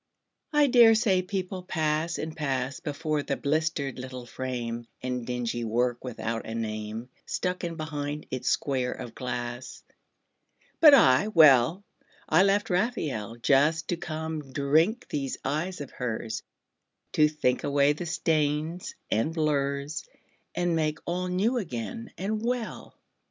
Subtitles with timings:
[0.51, 6.03] I dare say people pass and pass Before the blistered little frame, And dingy work
[6.03, 9.83] without a name Stuck in behind its square of glass.
[10.79, 11.83] But I, well,
[12.27, 16.41] I left Raphael Just to come drink these eyes of hers,
[17.11, 20.03] To think away the stains and blurs
[20.55, 22.97] And make all new again and well.